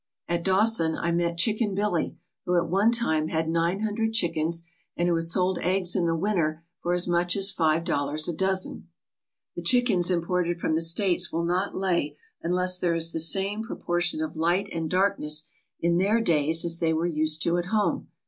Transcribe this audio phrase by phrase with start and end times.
[0.27, 4.63] At Dawson I met Chicken Billy, who at one time had nine hundred chickens
[4.97, 8.33] and who has sold eggs in the winter for as much as five dollars a
[8.33, 8.89] dozen.
[9.55, 13.61] The chickens imported from the States will not lay un less there is the same
[13.61, 15.43] proportion of light and darkness
[15.81, 18.07] in their days as they were used to at home.